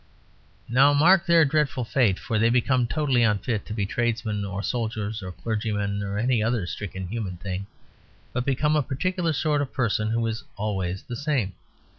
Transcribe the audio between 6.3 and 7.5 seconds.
other stricken human